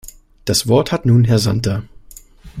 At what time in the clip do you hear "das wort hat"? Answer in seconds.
0.45-1.05